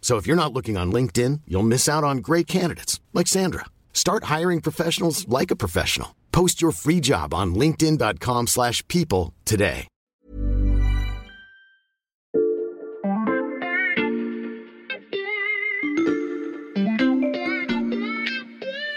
So 0.00 0.16
if 0.16 0.26
you're 0.26 0.34
not 0.34 0.52
looking 0.52 0.76
on 0.76 0.90
LinkedIn, 0.90 1.42
you'll 1.46 1.62
miss 1.74 1.88
out 1.88 2.02
on 2.02 2.18
great 2.18 2.48
candidates 2.48 2.98
like 3.12 3.28
Sandra. 3.28 3.66
Start 3.92 4.24
hiring 4.24 4.60
professionals 4.60 5.28
like 5.28 5.52
a 5.52 5.56
professional. 5.56 6.16
Post 6.32 6.60
your 6.60 6.72
free 6.72 7.00
job 7.00 7.32
on 7.32 7.54
linkedin.com/people 7.54 9.32
today. 9.44 9.86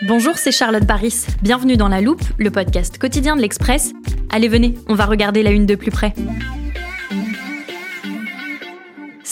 Bonjour, 0.05 0.37
c'est 0.37 0.51
Charlotte 0.51 0.85
Baris. 0.85 1.27
Bienvenue 1.41 1.77
dans 1.77 1.87
La 1.87 2.01
Loupe, 2.01 2.23
le 2.37 2.51
podcast 2.51 2.97
quotidien 2.97 3.37
de 3.37 3.41
l'Express. 3.41 3.93
Allez, 4.31 4.49
venez, 4.49 4.75
on 4.89 4.95
va 4.95 5.05
regarder 5.05 5.43
la 5.43 5.51
une 5.51 5.65
de 5.65 5.75
plus 5.75 5.91
près. 5.91 6.13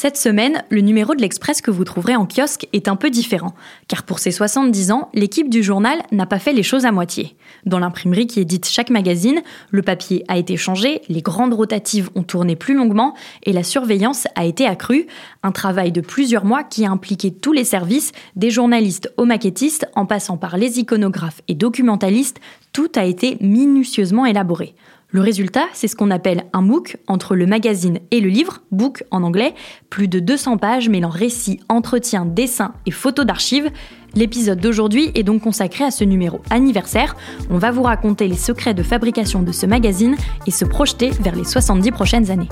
Cette 0.01 0.17
semaine, 0.17 0.63
le 0.71 0.81
numéro 0.81 1.13
de 1.13 1.21
l'Express 1.21 1.61
que 1.61 1.69
vous 1.69 1.83
trouverez 1.83 2.15
en 2.15 2.25
kiosque 2.25 2.67
est 2.73 2.87
un 2.87 2.95
peu 2.95 3.11
différent, 3.11 3.53
car 3.87 4.01
pour 4.01 4.17
ses 4.17 4.31
70 4.31 4.89
ans, 4.89 5.09
l'équipe 5.13 5.47
du 5.47 5.61
journal 5.61 6.01
n'a 6.11 6.25
pas 6.25 6.39
fait 6.39 6.53
les 6.53 6.63
choses 6.63 6.87
à 6.87 6.91
moitié. 6.91 7.35
Dans 7.67 7.77
l'imprimerie 7.77 8.25
qui 8.25 8.39
édite 8.39 8.67
chaque 8.67 8.89
magazine, 8.89 9.43
le 9.69 9.83
papier 9.83 10.23
a 10.27 10.39
été 10.39 10.57
changé, 10.57 11.03
les 11.07 11.21
grandes 11.21 11.53
rotatives 11.53 12.09
ont 12.15 12.23
tourné 12.23 12.55
plus 12.55 12.73
longuement 12.73 13.13
et 13.43 13.53
la 13.53 13.61
surveillance 13.61 14.25
a 14.33 14.43
été 14.43 14.65
accrue, 14.65 15.05
un 15.43 15.51
travail 15.51 15.91
de 15.91 16.01
plusieurs 16.01 16.45
mois 16.45 16.63
qui 16.63 16.83
a 16.83 16.89
impliqué 16.89 17.29
tous 17.29 17.53
les 17.53 17.63
services, 17.63 18.11
des 18.35 18.49
journalistes 18.49 19.13
aux 19.17 19.25
maquettistes, 19.25 19.85
en 19.93 20.07
passant 20.07 20.37
par 20.37 20.57
les 20.57 20.79
iconographes 20.79 21.43
et 21.47 21.53
documentalistes, 21.53 22.39
tout 22.73 22.91
a 22.95 23.05
été 23.05 23.37
minutieusement 23.39 24.25
élaboré. 24.25 24.73
Le 25.13 25.19
résultat, 25.19 25.65
c'est 25.73 25.89
ce 25.89 25.97
qu'on 25.97 26.09
appelle 26.09 26.45
un 26.53 26.61
MOOC 26.61 26.95
entre 27.07 27.35
le 27.35 27.45
magazine 27.45 27.99
et 28.11 28.21
le 28.21 28.29
livre, 28.29 28.61
book 28.71 29.03
en 29.11 29.23
anglais, 29.23 29.53
plus 29.89 30.07
de 30.07 30.21
200 30.21 30.55
pages 30.57 30.87
mêlant 30.87 31.09
récits, 31.09 31.59
entretiens, 31.67 32.25
dessins 32.25 32.73
et 32.85 32.91
photos 32.91 33.25
d'archives. 33.25 33.69
L'épisode 34.15 34.61
d'aujourd'hui 34.61 35.11
est 35.13 35.23
donc 35.23 35.41
consacré 35.41 35.83
à 35.83 35.91
ce 35.91 36.05
numéro 36.05 36.39
anniversaire. 36.49 37.17
On 37.49 37.57
va 37.57 37.71
vous 37.71 37.83
raconter 37.83 38.29
les 38.29 38.37
secrets 38.37 38.73
de 38.73 38.83
fabrication 38.83 39.41
de 39.41 39.51
ce 39.51 39.65
magazine 39.65 40.15
et 40.47 40.51
se 40.51 40.63
projeter 40.63 41.09
vers 41.09 41.35
les 41.35 41.43
70 41.43 41.91
prochaines 41.91 42.31
années. 42.31 42.49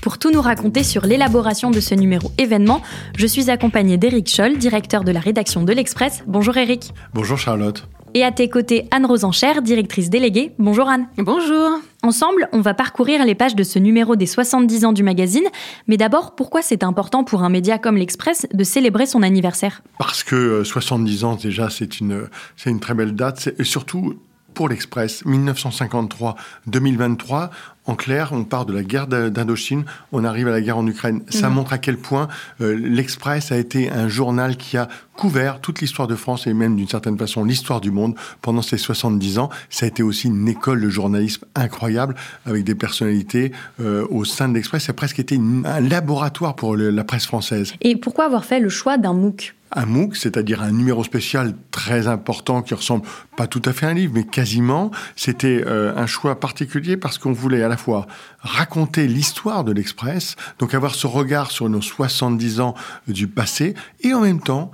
Pour 0.00 0.18
tout 0.18 0.30
nous 0.30 0.42
raconter 0.42 0.84
sur 0.84 1.06
l'élaboration 1.06 1.72
de 1.72 1.80
ce 1.80 1.96
numéro 1.96 2.30
événement, 2.38 2.82
je 3.16 3.26
suis 3.26 3.50
accompagnée 3.50 3.96
d'Éric 3.96 4.28
Scholl, 4.28 4.58
directeur 4.58 5.02
de 5.02 5.10
la 5.10 5.18
rédaction 5.18 5.64
de 5.64 5.72
l'Express. 5.72 6.22
Bonjour 6.28 6.56
Éric. 6.56 6.92
Bonjour 7.14 7.36
Charlotte. 7.36 7.88
Et 8.16 8.22
à 8.22 8.30
tes 8.30 8.48
côtés, 8.48 8.86
Anne 8.92 9.06
Enchère, 9.06 9.60
directrice 9.60 10.08
déléguée. 10.08 10.52
Bonjour 10.60 10.88
Anne. 10.88 11.08
Bonjour. 11.18 11.80
Ensemble, 12.04 12.48
on 12.52 12.60
va 12.60 12.72
parcourir 12.72 13.24
les 13.24 13.34
pages 13.34 13.56
de 13.56 13.64
ce 13.64 13.80
numéro 13.80 14.14
des 14.14 14.26
70 14.26 14.84
ans 14.84 14.92
du 14.92 15.02
magazine. 15.02 15.42
Mais 15.88 15.96
d'abord, 15.96 16.36
pourquoi 16.36 16.62
c'est 16.62 16.84
important 16.84 17.24
pour 17.24 17.42
un 17.42 17.48
média 17.48 17.76
comme 17.76 17.96
l'Express 17.96 18.46
de 18.54 18.62
célébrer 18.62 19.06
son 19.06 19.24
anniversaire? 19.24 19.82
Parce 19.98 20.22
que 20.22 20.62
70 20.62 21.24
ans, 21.24 21.34
déjà, 21.34 21.70
c'est 21.70 21.98
une, 21.98 22.28
c'est 22.56 22.70
une 22.70 22.78
très 22.78 22.94
belle 22.94 23.16
date. 23.16 23.48
Et 23.58 23.64
surtout, 23.64 24.14
pour 24.54 24.68
l'Express, 24.68 25.24
1953-2023, 25.26 27.50
en 27.86 27.94
clair, 27.96 28.30
on 28.32 28.44
part 28.44 28.64
de 28.66 28.72
la 28.72 28.82
guerre 28.82 29.06
d'Indochine, 29.06 29.84
on 30.12 30.24
arrive 30.24 30.48
à 30.48 30.50
la 30.52 30.60
guerre 30.60 30.78
en 30.78 30.86
Ukraine. 30.86 31.22
Ça 31.28 31.48
Mhm. 31.48 31.54
montre 31.56 31.72
à 31.72 31.78
quel 31.78 31.98
point 31.98 32.28
euh, 32.60 32.74
l'Express 32.74 33.52
a 33.52 33.56
été 33.58 33.90
un 33.90 34.08
journal 34.08 34.56
qui 34.56 34.76
a 34.76 34.88
couvert 35.16 35.60
toute 35.60 35.80
l'histoire 35.80 36.08
de 36.08 36.16
France 36.16 36.46
et 36.46 36.54
même 36.54 36.76
d'une 36.76 36.88
certaine 36.88 37.16
façon 37.18 37.44
l'histoire 37.44 37.80
du 37.80 37.90
monde 37.90 38.14
pendant 38.42 38.62
ces 38.62 38.78
70 38.78 39.38
ans. 39.38 39.50
Ça 39.70 39.84
a 39.86 39.88
été 39.88 40.02
aussi 40.02 40.28
une 40.28 40.48
école 40.48 40.80
de 40.80 40.88
journalisme 40.88 41.44
incroyable 41.54 42.14
avec 42.46 42.64
des 42.64 42.74
personnalités 42.74 43.52
euh, 43.80 44.06
au 44.10 44.24
sein 44.24 44.48
de 44.48 44.54
l'Express. 44.54 44.84
Ça 44.84 44.90
a 44.90 44.94
presque 44.94 45.18
été 45.20 45.34
une- 45.34 45.64
un 45.66 45.80
laboratoire 45.80 46.56
pour 46.56 46.76
le- 46.76 46.90
la 46.90 47.04
presse 47.04 47.26
française. 47.26 47.74
Et 47.80 47.96
pourquoi 47.96 48.24
avoir 48.24 48.44
fait 48.44 48.60
le 48.60 48.68
choix 48.70 48.96
d'un 48.98 49.12
MOOC? 49.12 49.54
Un 49.72 49.86
MOOC, 49.86 50.16
c'est-à-dire 50.16 50.62
un 50.62 50.70
numéro 50.70 51.02
spécial 51.04 51.54
très 51.70 52.06
important 52.06 52.62
qui 52.62 52.74
ressemble 52.74 53.06
pas 53.36 53.46
tout 53.46 53.62
à 53.64 53.72
fait 53.72 53.86
à 53.86 53.90
un 53.90 53.94
livre, 53.94 54.12
mais 54.14 54.24
quasiment. 54.24 54.90
C'était 55.16 55.64
euh, 55.66 55.94
un 55.96 56.06
choix 56.06 56.38
particulier 56.38 56.96
parce 56.96 57.18
qu'on 57.18 57.32
voulait 57.32 57.62
à 57.62 57.68
la 57.68 57.76
fois 57.76 58.06
raconter 58.40 59.06
l'histoire 59.08 59.64
de 59.64 59.72
l'Express, 59.72 60.36
donc 60.58 60.74
avoir 60.74 60.94
ce 60.94 61.06
regard 61.06 61.50
sur 61.50 61.68
nos 61.68 61.82
70 61.82 62.60
ans 62.60 62.74
du 63.08 63.26
passé, 63.26 63.74
et 64.00 64.14
en 64.14 64.20
même 64.20 64.40
temps 64.40 64.70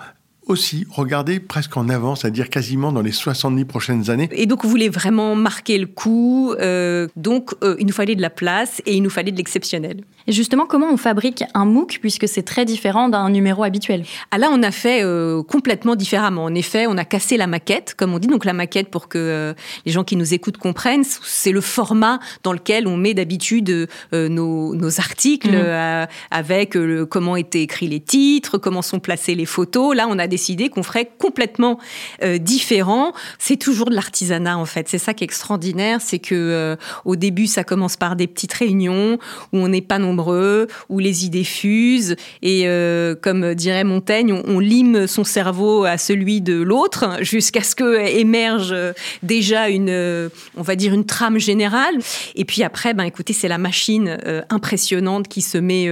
aussi 0.50 0.86
regarder 0.90 1.40
presque 1.40 1.76
en 1.76 1.88
avant, 1.88 2.14
c'est-à-dire 2.14 2.50
quasiment 2.50 2.92
dans 2.92 3.02
les 3.02 3.12
70 3.12 3.64
prochaines 3.64 4.10
années. 4.10 4.28
Et 4.32 4.46
donc, 4.46 4.64
vous 4.64 4.70
voulez 4.70 4.88
vraiment 4.88 5.34
marquer 5.34 5.78
le 5.78 5.86
coup. 5.86 6.52
euh, 6.60 7.08
donc, 7.16 7.54
euh, 7.62 7.76
il 7.78 7.86
nous 7.86 7.92
fallait 7.92 8.16
de 8.16 8.22
la 8.22 8.30
place 8.30 8.82
et 8.86 8.94
il 8.94 9.02
nous 9.02 9.10
fallait 9.10 9.32
de 9.32 9.36
l'exceptionnel. 9.36 10.02
Et 10.26 10.32
justement, 10.32 10.66
comment 10.66 10.92
on 10.92 10.96
fabrique 10.96 11.44
un 11.54 11.64
MOOC 11.64 11.98
puisque 12.00 12.28
c'est 12.28 12.42
très 12.42 12.64
différent 12.64 13.08
d'un 13.08 13.30
numéro 13.30 13.64
habituel? 13.64 14.04
Ah 14.30 14.38
là, 14.38 14.48
on 14.52 14.62
a 14.62 14.70
fait 14.70 15.02
euh, 15.02 15.42
complètement 15.42 15.96
différemment. 15.96 16.44
En 16.44 16.54
effet, 16.54 16.86
on 16.86 16.98
a 16.98 17.04
cassé 17.04 17.36
la 17.36 17.46
maquette, 17.46 17.94
comme 17.96 18.12
on 18.12 18.18
dit. 18.18 18.28
Donc, 18.28 18.44
la 18.44 18.52
maquette, 18.52 18.90
pour 18.90 19.08
que 19.08 19.18
euh, 19.18 19.54
les 19.86 19.92
gens 19.92 20.04
qui 20.04 20.16
nous 20.16 20.34
écoutent 20.34 20.58
comprennent, 20.58 21.04
c'est 21.04 21.52
le 21.52 21.60
format 21.60 22.20
dans 22.42 22.52
lequel 22.52 22.86
on 22.86 22.96
met 22.96 23.14
d'habitude 23.14 23.70
euh, 23.70 24.28
nos, 24.28 24.74
nos 24.74 25.00
articles, 25.00 25.50
euh, 25.52 26.06
avec 26.30 26.76
euh, 26.76 27.06
comment 27.06 27.36
étaient 27.36 27.62
écrits 27.62 27.88
les 27.88 28.00
titres, 28.00 28.58
comment 28.58 28.82
sont 28.82 29.00
placées 29.00 29.34
les 29.34 29.46
photos. 29.46 29.96
Là, 29.96 30.06
on 30.08 30.18
a 30.18 30.26
qu'on 30.70 30.82
ferait 30.82 31.10
complètement 31.18 31.78
euh, 32.22 32.38
différent. 32.38 33.12
C'est 33.38 33.56
toujours 33.56 33.90
de 33.90 33.94
l'artisanat, 33.94 34.58
en 34.58 34.64
fait. 34.64 34.88
C'est 34.88 34.98
ça 34.98 35.14
qui 35.14 35.24
est 35.24 35.26
extraordinaire, 35.26 36.00
c'est 36.00 36.18
que 36.18 36.34
euh, 36.34 36.76
au 37.04 37.16
début, 37.16 37.46
ça 37.46 37.64
commence 37.64 37.96
par 37.96 38.16
des 38.16 38.26
petites 38.26 38.52
réunions 38.52 39.18
où 39.52 39.58
on 39.58 39.68
n'est 39.68 39.80
pas 39.80 39.98
nombreux, 39.98 40.66
où 40.88 40.98
les 40.98 41.24
idées 41.24 41.44
fusent, 41.44 42.16
et 42.42 42.62
euh, 42.66 43.14
comme 43.14 43.54
dirait 43.54 43.84
Montaigne, 43.84 44.32
on, 44.32 44.42
on 44.46 44.58
lime 44.58 45.06
son 45.06 45.24
cerveau 45.24 45.84
à 45.84 45.98
celui 45.98 46.40
de 46.40 46.60
l'autre 46.60 47.18
jusqu'à 47.20 47.62
ce 47.62 47.74
que 47.74 48.00
émerge 48.06 48.74
déjà 49.22 49.68
une, 49.68 50.30
on 50.56 50.62
va 50.62 50.76
dire 50.76 50.94
une 50.94 51.06
trame 51.06 51.38
générale. 51.38 51.94
Et 52.34 52.44
puis 52.44 52.62
après, 52.62 52.94
ben 52.94 53.04
écoutez, 53.04 53.32
c'est 53.32 53.48
la 53.48 53.58
machine 53.58 54.18
impressionnante 54.48 55.28
qui 55.28 55.42
se 55.42 55.58
met 55.58 55.88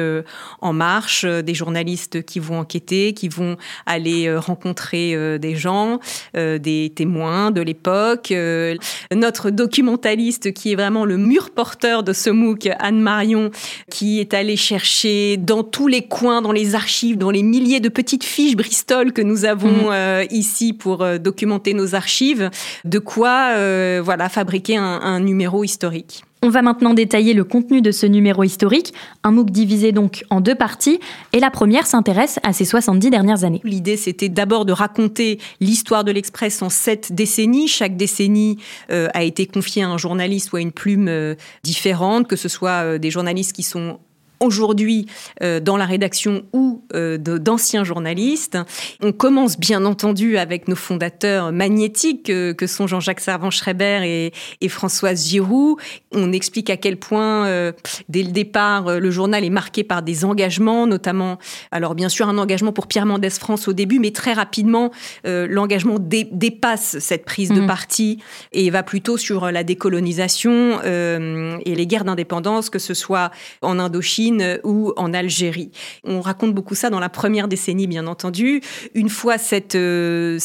en 0.61 0.73
marche, 0.73 1.25
des 1.25 1.55
journalistes 1.55 2.25
qui 2.25 2.39
vont 2.39 2.59
enquêter, 2.59 3.13
qui 3.13 3.29
vont 3.29 3.57
aller 3.87 4.38
rencontrer 4.39 5.15
euh, 5.15 5.39
des 5.39 5.57
gens, 5.57 6.01
euh, 6.37 6.59
des 6.59 6.93
témoins 6.95 7.51
de 7.51 7.61
l'époque. 7.61 8.31
Euh, 8.33 8.75
notre 9.15 9.51
documentaliste 9.51 10.53
qui 10.53 10.73
est 10.73 10.75
vraiment 10.75 11.05
le 11.05 11.17
mur 11.17 11.51
porteur 11.51 12.03
de 12.03 12.13
ce 12.13 12.31
MOOC, 12.31 12.69
Anne 12.79 13.01
Marion, 13.01 13.51
qui 13.91 14.21
est 14.21 14.35
allée 14.35 14.57
chercher 14.57 15.37
dans 15.37 15.63
tous 15.63 15.87
les 15.89 16.03
coins, 16.03 16.43
dans 16.43 16.53
les 16.53 16.75
archives, 16.75 17.19
dans 17.19 17.31
les 17.31 17.43
milliers 17.43 17.81
de 17.81 17.89
petites 17.89 18.25
fiches 18.25 18.57
Bristol 18.57 19.13
que 19.13 19.23
nous 19.23 19.45
avons 19.45 19.91
Mhm. 19.91 20.27
ici 20.31 20.73
pour 20.73 21.05
documenter 21.19 21.75
nos 21.75 21.95
archives, 21.95 22.51
de 22.85 22.99
quoi 22.99 23.53
voilà 24.01 24.29
fabriquer 24.29 24.77
un, 24.77 25.01
un 25.03 25.21
numéro 25.21 25.65
historique. 25.65 26.25
On 26.41 26.51
va 26.51 26.63
maintenant 26.63 26.95
détailler 26.95 27.35
le 27.35 27.43
contenu 27.43 27.83
de 27.83 27.91
ce 27.91 28.07
numéro 28.07 28.45
historique, 28.45 28.95
un 29.25 29.33
MOOC 29.33 29.51
divisé 29.51 29.91
donc 29.91 30.25
en 30.31 30.41
deux 30.41 30.55
parties, 30.55 31.01
et 31.33 31.41
la 31.41 31.51
première 31.51 31.87
s'intéresse 31.87 32.39
à 32.45 32.53
ces 32.53 32.65
70 32.65 33.11
dernières 33.11 33.43
années. 33.43 33.61
L'idée, 33.65 33.97
c'était 33.97 34.29
d'abord 34.29 34.65
de 34.65 34.73
raconter 34.73 35.41
l'histoire 35.61 36.05
de 36.05 36.13
l'Express 36.13 36.63
en 36.63 36.69
sept 36.69 37.13
décennies. 37.13 37.67
Chaque 37.67 37.97
décennie 37.97 38.59
euh, 38.91 39.09
a 39.15 39.25
été 39.25 39.47
confiée 39.47 39.83
à 39.83 39.89
un 39.89 39.99
journaliste 39.99 40.53
ou 40.53 40.57
à 40.57 40.61
une 40.61 40.71
plume 40.71 41.09
euh, 41.09 41.35
différente, 41.65 42.29
que 42.29 42.37
ce 42.37 42.49
soit 42.49 42.85
euh, 42.85 42.99
des 42.99 43.11
journalistes 43.11 43.53
qui 43.53 43.65
sont 43.65 43.99
aujourd'hui 44.41 45.07
euh, 45.43 45.61
dans 45.61 45.77
la 45.77 45.85
rédaction 45.85 46.45
ou 46.53 46.83
euh, 46.95 47.19
d'anciens 47.19 47.85
journalistes. 47.85 48.59
On 49.03 49.13
commence 49.13 49.59
bien 49.59 49.85
entendu 49.85 50.39
avec 50.39 50.69
nos 50.69 50.77
fondateurs 50.77 51.53
magnétiques 51.53 52.27
que 52.27 52.67
sont 52.67 52.87
Jean-Jacques 52.87 53.21
Servan-Schreiber 53.21 54.01
et, 54.05 54.33
et, 54.61 54.69
Françoise 54.69 55.27
Giroud. 55.27 55.79
On 56.13 56.33
explique 56.33 56.71
à 56.71 56.77
quel 56.77 56.97
point, 56.97 57.47
euh, 57.47 57.73
dès 58.09 58.23
le 58.23 58.31
départ, 58.31 59.01
le 59.01 59.11
journal 59.11 59.45
est 59.45 59.51
marqué 59.51 59.83
par 59.85 60.03
des 60.03 60.25
engagements, 60.25 60.87
notamment, 60.87 61.39
alors 61.71 61.95
bien 61.95 62.09
sûr 62.09 62.29
un 62.29 62.39
engagement 62.39 62.73
pour 62.73 62.87
Pierre 62.87 63.07
Mendès 63.07 63.31
France 63.31 63.69
au 63.69 63.73
début, 63.73 63.99
mais 63.99 64.11
très 64.11 64.33
rapidement, 64.33 64.91
l'engagement 65.25 65.97
dépasse 65.99 66.99
cette 66.99 67.25
prise 67.25 67.51
de 67.51 67.61
mmh. 67.61 67.67
parti 67.67 68.19
et 68.53 68.71
va 68.71 68.83
plutôt 68.83 69.17
sur 69.17 69.51
la 69.51 69.65
décolonisation 69.65 70.81
et 70.83 71.75
les 71.75 71.87
guerres 71.87 72.05
d'indépendance, 72.05 72.71
que 72.71 72.79
ce 72.79 72.95
soit 72.95 73.31
en 73.63 73.79
Indochine, 73.79 74.28
ou 74.65 74.93
en 74.97 75.13
Algérie. 75.13 75.71
On 76.05 76.21
raconte 76.21 76.55
beaucoup 76.55 76.75
ça 76.75 76.91
dans 76.91 77.01
la 77.01 77.09
première 77.09 77.49
décennie, 77.49 77.87
bien 77.87 78.07
entendu. 78.07 78.61
Une 78.95 79.09
fois 79.09 79.39
cette, 79.39 79.75
euh, 79.75 80.39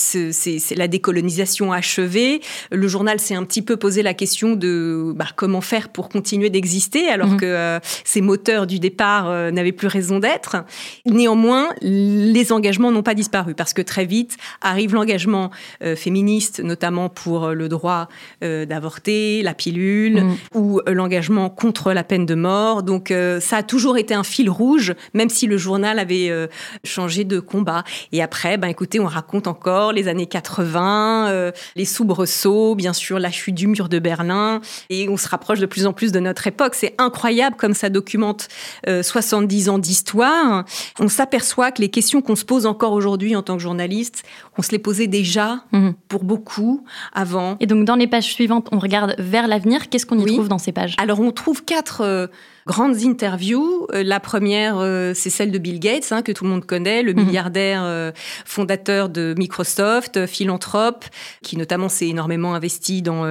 la 0.76 0.88
décolonisation 0.88 1.72
achevée, 1.72 2.42
le 2.72 2.88
journal 2.88 3.20
s'est 3.20 3.36
un 3.36 3.44
petit 3.44 3.62
peu 3.62 3.78
posé 3.78 4.04
la 4.04 4.14
question 4.14 4.56
de 4.56 5.14
bah, 5.16 5.28
comment 5.36 5.62
faire 5.62 5.90
pour 5.90 6.10
continuer 6.10 6.50
d'exister 6.50 7.08
alors 7.10 7.30
mhm. 7.30 7.38
que 7.38 7.46
euh, 7.46 7.80
ces 8.04 8.22
moteurs 8.22 8.68
du 8.68 8.80
départ 8.80 9.30
euh, 9.30 9.52
n'avaient 9.52 9.72
plus 9.72 9.88
raison 9.88 10.20
d'être. 10.20 10.58
Néanmoins, 11.06 11.70
les 11.82 12.52
engagements 12.52 12.92
n'ont 12.92 13.04
pas 13.04 13.16
disparu 13.16 13.56
parce 13.56 13.74
que 13.74 13.82
très 13.82 14.06
vite 14.06 14.38
arrive 14.62 14.94
l'engagement 14.94 15.52
féministe, 15.96 16.60
notamment 16.60 17.10
pour 17.10 17.50
le 17.50 17.70
droit 17.70 18.08
d'avorter, 18.42 19.42
la 19.44 19.54
pilule, 19.54 20.24
mhm. 20.24 20.36
ou 20.56 20.82
l'engagement 20.88 21.50
contre 21.50 21.94
la 21.94 22.04
peine 22.04 22.26
de 22.26 22.36
mort. 22.36 22.84
Donc 22.84 23.14
ça 23.40 23.58
a 23.58 23.64
toujours 23.74 23.98
été 23.98 24.14
un 24.14 24.24
fil 24.24 24.52
rouge, 24.52 24.94
même 25.16 25.30
si 25.30 25.48
le 25.48 25.58
journal 25.58 25.98
avait 25.98 26.30
euh, 26.30 26.46
changé 26.84 27.24
de 27.24 27.40
combat. 27.40 27.84
Et 28.12 28.22
après, 28.22 28.56
ben 28.58 28.68
écoutez, 28.68 29.00
on 29.00 29.08
raconte 29.08 29.48
encore 29.48 29.94
les 29.94 30.08
années 30.08 30.28
80, 30.28 31.30
euh, 31.30 31.52
les 31.76 31.86
soubresauts, 31.86 32.76
bien 32.76 32.94
sûr, 32.94 33.18
la 33.18 33.32
chute 33.32 33.56
du 33.56 33.66
mur 33.66 33.90
de 33.90 33.98
Berlin, 33.98 34.62
et 34.92 35.10
on 35.10 35.18
se 35.18 35.28
rapproche 35.28 35.60
de 35.60 35.66
plus 35.66 35.88
en 35.88 35.94
plus 35.94 36.12
de 36.12 36.20
notre 36.20 36.46
époque. 36.46 36.76
C'est 36.76 36.94
incroyable 37.00 37.56
comme 37.56 37.74
ça 37.74 37.90
documente 37.90 38.48
70 38.86 39.68
euh, 39.68 39.72
ans 39.72 39.80
d'histoire. 39.80 40.66
On 41.00 41.08
s'aperçoit 41.08 41.72
que 41.72 41.82
les 41.82 41.90
questions 41.90 42.22
qu'on 42.22 42.36
se 42.36 42.46
pose 42.46 42.68
encore 42.68 42.94
aujourd'hui 42.94 43.36
en 43.36 43.42
tant 43.42 43.56
que 43.58 43.64
journaliste, 43.64 44.24
on 44.56 44.62
se 44.62 44.70
les 44.70 44.78
posait 44.78 45.08
déjà 45.08 45.64
mhm. 45.72 45.96
pour 46.10 46.26
beaucoup 46.26 46.86
avant. 47.12 47.58
Et 47.60 47.66
donc 47.66 47.86
dans 47.86 47.96
les 47.96 48.06
pages 48.06 48.32
suivantes, 48.32 48.68
on 48.72 48.78
regarde 48.78 49.16
vers 49.18 49.48
l'avenir. 49.48 49.90
Qu'est-ce 49.90 50.06
qu'on 50.06 50.20
y 50.20 50.32
trouve 50.32 50.48
dans 50.48 50.60
ces 50.60 50.74
pages? 50.74 50.94
Alors 51.00 51.22
on 51.22 51.32
trouve 51.32 51.66
quatre 51.66 52.30
grandes 52.66 53.04
interviews. 53.04 53.88
Euh, 53.94 54.04
la 54.04 54.20
première, 54.20 54.78
euh, 54.78 55.14
c'est 55.14 55.30
celle 55.30 55.52
de 55.52 55.58
Bill 55.58 55.80
Gates, 55.80 56.12
hein, 56.12 56.22
que 56.22 56.32
tout 56.32 56.44
le 56.44 56.50
monde 56.50 56.66
connaît, 56.66 57.04
le 57.04 57.14
mhm. 57.14 57.26
milliardaire 57.26 57.84
euh, 57.84 58.12
fondateur 58.46 59.10
de 59.10 59.34
Microsoft, 59.38 60.26
philanthrope, 60.26 61.06
qui 61.42 61.58
notamment 61.58 61.90
s'est 61.90 62.08
énormément 62.08 62.54
investi 62.56 63.02
dans 63.02 63.24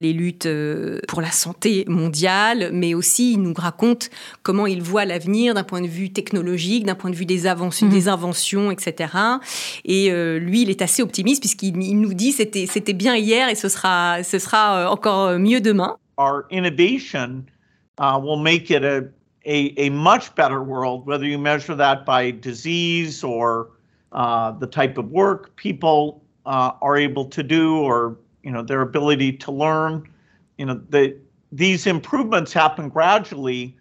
les 0.00 0.12
luttes 0.12 0.48
pour 1.08 1.20
la 1.20 1.30
santé 1.30 1.84
mondiale, 1.88 2.70
mais 2.72 2.94
aussi 2.94 3.32
il 3.32 3.42
nous 3.42 3.54
raconte 3.54 4.10
comment 4.42 4.66
il 4.66 4.82
voit 4.82 5.04
l'avenir 5.04 5.54
d'un 5.54 5.64
point 5.64 5.80
de 5.80 5.86
vue 5.86 6.10
technologique, 6.10 6.84
d'un 6.84 6.94
point 6.94 7.10
de 7.10 7.16
vue 7.16 7.26
des, 7.26 7.46
mhm. 7.46 7.88
des 7.88 8.08
inventions, 8.08 8.70
etc. 8.70 9.12
Et 9.84 10.10
lui, 10.38 10.62
il 10.62 10.70
est 10.70 10.82
assez 10.82 11.02
optimiste 11.02 11.40
puisqu'il 11.40 11.76
nous 11.78 12.14
dit 12.14 12.32
c'était 12.32 12.66
c'était 12.66 12.92
bien 12.92 13.16
hier 13.16 13.48
et 13.48 13.54
ce 13.54 13.68
sera 13.68 14.22
ce 14.22 14.38
sera 14.38 14.90
encore 14.90 15.38
mieux 15.38 15.60
demain. 15.60 15.96
Our 16.18 16.44
innovation 16.50 17.44
uh, 18.00 18.18
will 18.18 18.38
make 18.38 18.70
it 18.70 18.82
a, 18.82 19.08
a, 19.44 19.74
a, 19.76 19.90
much 19.90 20.34
better 20.34 20.62
world, 20.62 21.06
whether 21.06 21.26
you 21.26 21.38
measure 21.38 21.74
that 21.74 22.04
by 22.04 22.30
disease 22.30 23.22
or 23.22 23.70
uh, 24.12 24.50
the 24.52 24.66
type 24.66 24.98
of 24.98 25.10
work 25.10 25.54
people 25.56 26.22
uh, 26.46 26.72
are 26.80 26.96
able 26.96 27.26
to 27.26 27.42
do 27.42 27.78
or 27.78 28.16
you 28.42 28.50
know 28.50 28.62
their 28.62 28.80
ability 28.80 29.32
to 29.34 29.52
learn. 29.52 30.08
You 30.56 30.66
know, 30.66 30.80
the, 30.88 31.16
these 31.52 31.86
improvements 31.86 32.52
happen 32.52 32.88
gradually 32.88 33.76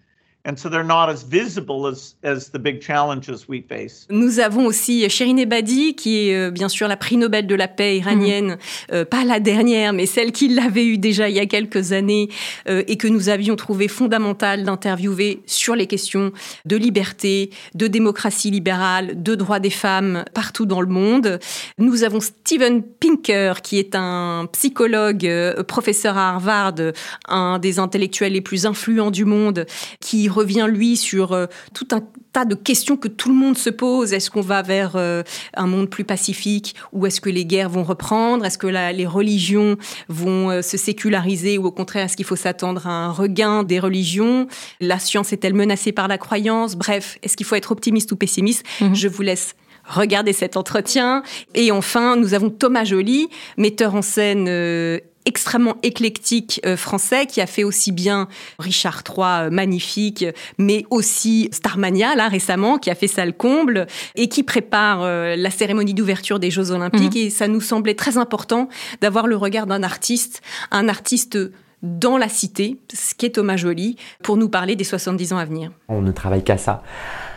Nous 4.10 4.40
avons 4.40 4.66
aussi 4.66 5.08
Shirin 5.10 5.38
Ebadi, 5.38 5.96
qui 5.96 6.30
est 6.30 6.36
euh, 6.36 6.52
bien 6.52 6.70
sûr 6.70 6.88
la 6.88 6.98
prix 6.98 7.18
Nobel 7.18 7.46
de 7.46 7.56
la 7.56 7.68
paix 7.68 7.98
iranienne, 7.98 8.48
mhm. 8.48 8.58
euh, 8.94 9.06
pas 9.06 9.24
la 9.26 9.40
dernière, 9.40 9.94
mais 9.94 10.06
celle 10.06 10.32
qui 10.32 10.48
l'avait 10.48 10.86
eu 10.86 10.98
déjà 10.98 11.30
il 11.30 11.36
y 11.36 11.40
a 11.40 11.46
quelques 11.46 11.92
années 11.92 12.30
euh, 12.68 12.84
et 12.88 12.98
que 12.98 13.08
nous 13.08 13.30
avions 13.30 13.56
trouvé 13.56 13.88
fondamental 13.88 14.64
d'interviewer 14.64 15.42
sur 15.46 15.76
les 15.76 15.86
questions 15.86 16.32
de 16.66 16.76
liberté, 16.76 17.52
de 17.76 17.88
démocratie 17.88 18.50
libérale, 18.50 19.22
de 19.22 19.36
droits 19.36 19.60
des 19.60 19.70
femmes 19.70 20.26
partout 20.34 20.66
dans 20.66 20.82
le 20.82 20.88
monde. 20.88 21.40
Nous 21.78 22.04
avons 22.04 22.22
Steven 22.22 22.82
Pinker, 22.82 23.62
qui 23.62 23.78
est 23.78 23.94
un 23.94 24.48
psychologue, 24.52 25.30
professeur 25.68 26.18
à 26.18 26.30
Harvard, 26.30 26.76
un 27.28 27.60
des 27.60 27.80
intellectuels 27.80 28.34
les 28.34 28.42
plus 28.42 28.66
influents 28.66 29.12
du 29.12 29.26
monde, 29.26 29.66
qui 30.00 30.28
revient, 30.40 30.68
lui, 30.70 30.98
sur 30.98 31.34
euh, 31.34 31.46
tout 31.74 31.88
un 31.92 32.02
tas 32.32 32.46
de 32.46 32.56
questions 32.56 32.98
que 32.98 33.08
tout 33.08 33.30
le 33.30 33.36
monde 33.36 33.58
se 33.58 33.70
pose. 33.70 34.14
Est-ce 34.14 34.30
qu'on 34.30 34.42
va 34.42 34.62
vers 34.62 34.94
euh, 34.96 35.24
un 35.56 35.68
monde 35.68 35.90
plus 35.90 36.04
pacifique 36.04 36.76
ou 36.94 37.06
est-ce 37.06 37.22
que 37.22 37.30
les 37.30 37.46
guerres 37.46 37.70
vont 37.70 37.84
reprendre? 37.84 38.46
Est-ce 38.46 38.58
que 38.58 38.68
les 38.68 39.06
religions 39.06 39.78
vont 40.08 40.50
euh, 40.50 40.62
se 40.62 40.78
séculariser 40.78 41.58
ou 41.58 41.66
au 41.66 41.72
contraire, 41.72 42.06
est-ce 42.06 42.16
qu'il 42.16 42.26
faut 42.26 42.36
s'attendre 42.36 42.88
à 42.88 42.92
un 42.92 43.12
regain 43.12 43.64
des 43.64 43.80
religions? 43.80 44.48
La 44.80 45.00
science 45.00 45.34
est-elle 45.34 45.54
menacée 45.54 45.92
par 45.92 46.08
la 46.08 46.18
croyance? 46.18 46.76
Bref, 46.76 47.18
est-ce 47.24 47.36
qu'il 47.36 47.46
faut 47.46 47.56
être 47.56 47.72
optimiste 47.72 48.12
ou 48.12 48.16
pessimiste? 48.16 48.66
Mhm. 48.82 48.96
Je 48.96 49.08
vous 49.08 49.22
laisse 49.22 49.56
regarder 49.86 50.34
cet 50.34 50.56
entretien. 50.56 51.24
Et 51.56 51.72
enfin, 51.72 52.16
nous 52.16 52.36
avons 52.36 52.52
Thomas 52.52 52.84
Joly, 52.84 53.28
metteur 53.58 53.96
en 53.96 54.04
scène 54.04 54.48
extrêmement 55.30 55.78
éclectique 55.84 56.60
euh, 56.66 56.76
français 56.76 57.28
qui 57.28 57.40
a 57.40 57.46
fait 57.46 57.64
aussi 57.64 57.92
bien 57.92 58.28
Richard 58.58 59.04
III 59.08 59.26
euh, 59.28 59.50
magnifique, 59.52 60.26
mais 60.58 60.86
aussi 60.90 61.50
Starmania 61.52 62.16
là 62.16 62.28
récemment 62.28 62.80
qui 62.80 62.90
a 62.90 62.96
fait 62.96 63.08
ça 63.08 63.26
le 63.28 63.32
comble 63.32 63.86
et 64.16 64.28
qui 64.28 64.42
prépare 64.42 65.04
euh, 65.04 65.36
la 65.36 65.52
cérémonie 65.52 65.94
d'ouverture 65.94 66.40
des 66.40 66.50
Jeux 66.50 66.72
Olympiques. 66.72 67.16
Mhm. 67.16 67.22
Et 67.22 67.30
ça 67.30 67.48
nous 67.48 67.62
semblait 67.62 67.94
très 67.94 68.18
important 68.18 68.70
d'avoir 69.02 69.28
le 69.28 69.36
regard 69.36 69.68
d'un 69.68 69.84
artiste, 69.84 70.42
un 70.72 70.90
artiste 70.90 71.38
dans 71.84 72.18
la 72.18 72.28
cité, 72.28 72.78
ce 72.92 73.14
qui 73.14 73.28
est 73.28 73.36
Thomas 73.36 73.56
Joly, 73.56 73.98
pour 74.24 74.36
nous 74.36 74.50
parler 74.50 74.76
des 74.76 74.84
70 74.84 75.34
ans 75.34 75.38
à 75.38 75.46
venir. 75.46 75.72
On 75.88 76.02
ne 76.02 76.12
travaille 76.12 76.44
qu'à 76.44 76.58
ça, 76.58 76.82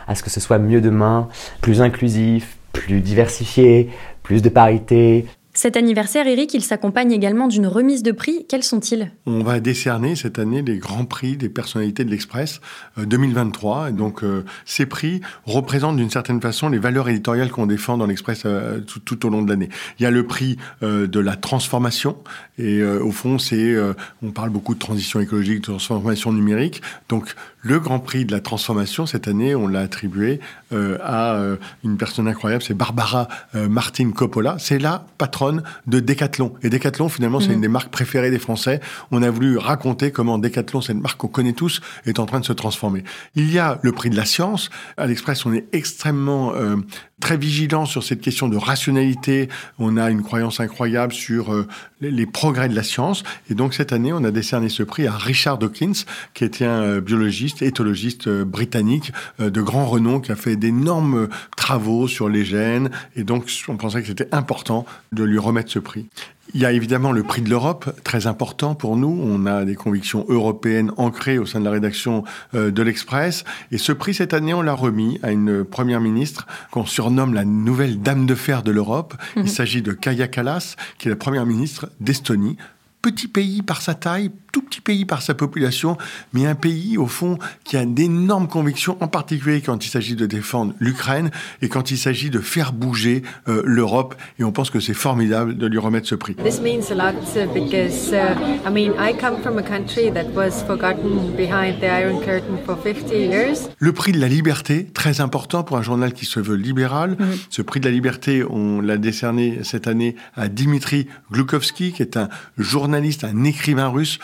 à 0.07 0.15
ce 0.15 0.23
que 0.23 0.31
ce 0.31 0.39
soit 0.39 0.57
mieux 0.57 0.81
demain, 0.81 1.29
plus 1.61 1.79
inclusif, 1.79 2.57
plus 2.73 3.01
diversifié, 3.01 3.89
plus 4.23 4.41
de 4.41 4.49
parité, 4.49 5.25
cet 5.55 5.77
anniversaire, 5.77 6.25
Eric, 6.25 6.55
il 6.55 6.63
s'accompagne 6.63 7.11
également 7.11 7.47
d'une 7.47 7.67
remise 7.67 8.01
de 8.01 8.11
prix. 8.11 8.47
Quels 8.49 8.63
sont-ils? 8.63 9.11
On 9.27 9.43
va 9.43 9.59
décerner 9.59 10.15
cette 10.15 10.39
année 10.39 10.63
les 10.63 10.77
grands 10.77 11.05
prix 11.05 11.37
des 11.37 11.47
personnalités 11.47 12.03
de 12.03 12.09
l'Express 12.09 12.59
2023. 12.97 13.77
Euh, 13.83 13.87
Et 13.89 13.91
donc, 13.91 14.23
euh, 14.23 14.43
ces 14.65 14.87
prix 14.87 15.21
représentent 15.45 15.97
d'une 15.97 16.09
certaine 16.09 16.41
façon 16.41 16.69
les 16.69 16.79
valeurs 16.79 17.07
éditoriales 17.07 17.51
qu'on 17.51 17.67
défend 17.67 17.97
dans 17.97 18.07
l'Express 18.07 18.43
euh, 18.45 18.79
tout, 18.79 19.25
au 19.27 19.29
long 19.29 19.43
de 19.43 19.49
l'année. 19.49 19.69
Il 19.99 20.03
y 20.03 20.05
a 20.07 20.11
le 20.11 20.25
prix 20.25 20.57
de 20.81 21.19
la 21.19 21.35
transformation. 21.35 22.17
Et 22.57 22.83
au 22.83 23.11
fond, 23.11 23.37
c'est, 23.37 23.75
on 24.21 24.31
parle 24.31 24.49
beaucoup 24.49 24.73
de 24.73 24.79
transition 24.79 25.19
écologique, 25.19 25.59
de 25.59 25.63
transformation 25.63 26.33
numérique. 26.33 26.81
Donc, 27.09 27.35
le 27.63 27.79
grand 27.79 27.99
prix 27.99 28.25
de 28.25 28.31
la 28.31 28.39
transformation, 28.39 29.05
cette 29.05 29.27
année, 29.27 29.55
on 29.55 29.67
l'a 29.67 29.79
attribué 29.79 30.39
à 30.71 31.39
une 31.83 31.97
personne 31.97 32.27
incroyable. 32.27 32.63
C'est 32.63 32.73
Barbara 32.73 33.27
Martin 33.53 34.11
Coppola. 34.11 34.57
C'est 34.59 34.79
la 34.79 35.05
patronne 35.17 35.63
de 35.87 35.99
Decathlon. 35.99 36.53
Et 36.61 36.69
Decathlon, 36.69 37.09
finalement, 37.09 37.39
c'est 37.39 37.49
mm. 37.49 37.53
une 37.53 37.61
des 37.61 37.67
marques 37.67 37.91
préférées 37.91 38.31
des 38.31 38.39
Français. 38.39 38.81
On 39.11 39.23
a 39.23 39.29
voulu 39.29 39.57
raconter 39.57 40.11
comment 40.11 40.37
Decathlon, 40.37 40.81
cette 40.81 40.97
marque 40.97 41.17
qu'on 41.17 41.27
connaît 41.27 41.53
tous, 41.53 41.81
est 42.05 42.19
en 42.19 42.25
train 42.25 42.39
de 42.39 42.45
se 42.45 42.53
transformer. 42.53 43.03
Il 43.35 43.51
y 43.51 43.59
a 43.59 43.79
le 43.81 43.91
prix 43.91 44.09
de 44.09 44.15
la 44.15 44.25
science. 44.25 44.69
À 44.97 45.07
l'Express, 45.07 45.45
on 45.45 45.53
est 45.53 45.65
extrêmement 45.73 46.53
euh, 46.55 46.77
très 47.19 47.37
vigilant 47.37 47.85
sur 47.85 48.03
cette 48.03 48.21
question 48.21 48.47
de 48.49 48.57
rationalité. 48.57 49.49
On 49.79 49.97
a 49.97 50.09
une 50.09 50.23
croyance 50.23 50.59
incroyable 50.59 51.13
sur 51.13 51.53
euh, 51.53 51.67
les, 52.01 52.25
progrès 52.25 52.67
de 52.67 52.75
la 52.75 52.83
science. 52.83 53.23
Et 53.49 53.55
donc, 53.55 53.73
cette 53.73 53.93
année, 53.93 54.11
on 54.11 54.23
a 54.23 54.31
décerné 54.31 54.69
ce 54.69 54.83
prix 54.83 55.07
à 55.07 55.13
Richard 55.13 55.57
Dawkins, 55.57 56.03
qui 56.33 56.43
était 56.43 56.65
un 56.65 56.81
euh, 56.81 57.01
biologiste, 57.01 57.52
éthologiste 57.61 58.29
britannique 58.29 59.11
de 59.39 59.61
grand 59.61 59.85
renom, 59.85 60.19
qui 60.19 60.31
a 60.31 60.35
fait 60.35 60.55
d'énormes 60.55 61.27
travaux 61.57 62.07
sur 62.07 62.29
les 62.29 62.45
gènes. 62.45 62.89
Et 63.15 63.23
donc, 63.23 63.51
on 63.67 63.77
pensait 63.77 64.01
que 64.01 64.07
c'était 64.07 64.33
important 64.33 64.85
de 65.11 65.23
lui 65.23 65.33
lui 65.33 65.39
remettre 65.39 65.71
ce 65.71 65.79
prix. 65.79 66.07
Il 66.53 66.61
y 66.61 66.65
a 66.65 66.71
évidemment 66.71 67.11
le 67.11 67.23
prix 67.23 67.41
de 67.41 67.49
l'Europe, 67.49 67.89
très 68.03 68.27
important 68.27 68.75
pour 68.75 68.95
nous. 68.95 69.19
On 69.23 69.47
a 69.47 69.65
des 69.65 69.75
convictions 69.75 70.25
européennes 70.29 70.91
ancrées 70.97 71.39
au 71.39 71.45
sein 71.47 71.59
de 71.59 71.65
la 71.65 71.71
rédaction 71.71 72.23
euh, 72.53 72.69
de 72.69 72.83
l'Express. 72.83 73.43
Et 73.71 73.79
ce 73.79 73.91
prix, 73.91 74.13
cette 74.13 74.33
année, 74.33 74.53
on 74.53 74.61
l'a 74.61 74.75
remis 74.75 75.19
à 75.23 75.31
une 75.31 75.63
première 75.63 76.01
ministre 76.01 76.45
qu'on 76.69 76.85
surnomme 76.85 77.33
la 77.33 77.45
nouvelle 77.45 78.01
dame 78.01 78.27
de 78.27 78.35
fer 78.35 78.61
de 78.61 78.71
l'Europe. 78.71 79.15
Il 79.35 79.43
mhm. 79.43 79.47
s'agit 79.47 79.81
de 79.81 79.93
Kaya 79.93 80.27
Kallas, 80.27 80.75
qui 80.99 81.07
est 81.07 81.11
la 81.11 81.17
première 81.17 81.47
ministre 81.47 81.89
d'Estonie. 81.99 82.57
Petit 83.01 83.27
pays 83.27 83.63
par 83.63 83.81
sa 83.81 83.95
taille, 83.95 84.29
tout 84.53 84.61
petit 84.61 84.81
pays 84.81 85.03
par 85.03 85.21
sa 85.21 85.33
population, 85.33 85.97
mais 86.31 86.45
un 86.45 86.55
pays, 86.55 86.97
au 86.97 87.07
fond, 87.07 87.37
qui 87.65 87.75
a 87.75 87.85
d'énormes 87.85 88.47
convictions, 88.47 88.95
en 89.01 89.07
particulier 89.07 89.61
quand 89.61 89.85
il 89.85 89.89
s'agit 89.89 90.15
de 90.15 90.27
défendre 90.27 90.73
l'Ukraine 90.79 91.31
et 91.61 91.67
quand 91.67 91.91
il 91.91 91.97
s'agit 91.97 92.29
de 92.29 92.39
faire 92.39 92.71
bouger 92.71 93.23
euh, 93.49 93.63
l'Europe. 93.65 94.15
Et 94.39 94.43
on 94.43 94.51
pense 94.51 94.69
que 94.69 94.79
c'est 94.79 94.93
formidable 94.93 95.57
de 95.57 95.67
lui 95.67 95.79
remettre 95.79 96.07
ce 96.07 96.15
prix. 96.15 96.35
This 96.35 96.61
means 96.61 96.91
a 96.91 96.95
lot 96.95 97.19
because, 97.53 98.11
uh, 98.11 98.35
I 98.65 98.71
mean, 98.71 98.93
I 98.99 99.13
come 99.19 99.41
from 99.41 99.57
a 99.57 99.63
country 99.63 100.11
that 100.13 100.27
was 100.35 100.63
forgotten 100.65 101.35
behind 101.35 101.79
the 101.79 101.85
Iron 101.85 102.19
Curtain 102.19 102.57
for 102.63 102.77
50 102.77 103.11
years. 103.11 103.69
Le 103.79 103.91
prix 103.91 104.11
de 104.11 104.19
la 104.19 104.27
liberté, 104.27 104.85
très 104.85 105.19
important 105.19 105.63
pour 105.63 105.77
un 105.77 105.81
journal 105.81 106.13
qui 106.13 106.25
se 106.25 106.39
veut 106.39 106.55
libéral. 106.55 107.17
Ce 107.49 107.63
prix 107.63 107.79
de 107.79 107.85
la 107.85 107.91
liberté, 107.91 108.43
on 108.47 108.81
l'a 108.81 108.97
décerné 108.97 109.59
cette 109.63 109.87
année 109.87 110.15
à 110.35 110.47
Dimitri 110.47 111.07
Gloukovski, 111.31 111.91
qui 111.91 112.03
est 112.03 112.17
un 112.17 112.29
journaliste, 112.59 113.23
un 113.23 113.43
écrivain 113.45 113.87
russe 113.87 114.19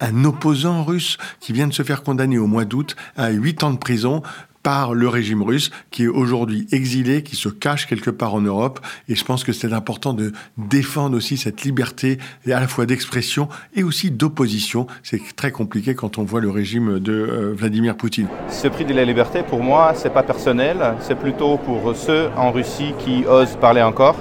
un 0.00 0.24
opposant 0.24 0.84
russe 0.84 1.18
qui 1.40 1.52
vient 1.52 1.66
de 1.66 1.72
se 1.72 1.82
faire 1.82 2.02
condamner 2.02 2.38
au 2.38 2.46
mois 2.46 2.64
d'août 2.64 2.96
à 3.16 3.30
8 3.30 3.64
ans 3.64 3.70
de 3.70 3.78
prison 3.78 4.22
par 4.62 4.94
le 4.94 5.08
régime 5.08 5.42
russe, 5.42 5.70
qui 5.90 6.04
est 6.04 6.08
aujourd'hui 6.08 6.66
exilé, 6.72 7.22
qui 7.22 7.36
se 7.36 7.48
cache 7.48 7.86
quelque 7.86 8.10
part 8.10 8.34
en 8.34 8.40
Europe. 8.40 8.80
Et 9.08 9.14
je 9.14 9.24
pense 9.24 9.44
que 9.44 9.52
c'est 9.52 9.72
important 9.72 10.12
de 10.12 10.32
défendre 10.58 11.16
aussi 11.16 11.36
cette 11.36 11.62
liberté, 11.62 12.18
à 12.46 12.60
la 12.60 12.68
fois 12.68 12.86
d'expression 12.86 13.48
et 13.74 13.82
aussi 13.82 14.10
d'opposition. 14.10 14.86
C'est 15.02 15.20
très 15.34 15.50
compliqué 15.50 15.94
quand 15.94 16.18
on 16.18 16.24
voit 16.24 16.40
le 16.40 16.50
régime 16.50 16.98
de 16.98 17.12
euh, 17.12 17.54
Vladimir 17.54 17.96
Poutine. 17.96 18.26
Ce 18.48 18.68
prix 18.68 18.84
de 18.84 18.92
la 18.92 19.04
liberté, 19.04 19.42
pour 19.42 19.62
moi, 19.62 19.92
c'est 19.94 20.12
pas 20.12 20.22
personnel, 20.22 20.94
c'est 21.00 21.18
plutôt 21.18 21.56
pour 21.56 21.96
ceux 21.96 22.28
en 22.36 22.52
Russie 22.52 22.92
qui 22.98 23.24
osent 23.26 23.56
parler 23.56 23.82
encore. 23.82 24.16